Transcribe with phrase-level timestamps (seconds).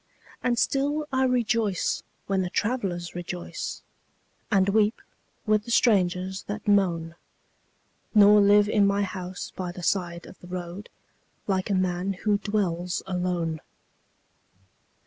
[0.41, 3.83] And still I rejoice when the travelers rejoice
[4.51, 4.99] And weep
[5.45, 7.13] with the strangers that moan,
[8.15, 10.89] Nor live in my house by the side of the road
[11.45, 13.61] Like a man who dwells alone.